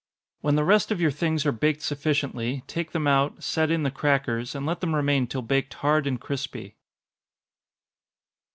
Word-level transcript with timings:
When 0.39 0.55
the 0.55 0.63
rest 0.63 0.89
of 0.89 0.99
your 0.99 1.11
things 1.11 1.45
are 1.45 1.51
baked 1.51 1.83
sufficiently, 1.83 2.63
take 2.65 2.91
them 2.91 3.05
out, 3.05 3.43
set 3.43 3.69
in 3.69 3.83
the 3.83 3.91
crackers, 3.91 4.55
and 4.55 4.65
let 4.65 4.81
them 4.81 4.95
remain 4.95 5.27
till 5.27 5.43
baked 5.43 5.75
hard 5.75 6.07
and 6.07 6.19
crispy. 6.19 6.73